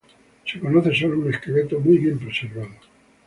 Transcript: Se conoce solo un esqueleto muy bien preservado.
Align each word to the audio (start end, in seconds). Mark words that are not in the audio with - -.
Se 0.47 0.57
conoce 0.59 0.95
solo 0.95 1.19
un 1.19 1.29
esqueleto 1.31 1.79
muy 1.79 1.99
bien 1.99 2.17
preservado. 2.17 2.71